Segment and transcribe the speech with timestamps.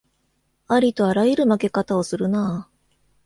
[0.67, 2.69] ありとあらゆる負け方をするなあ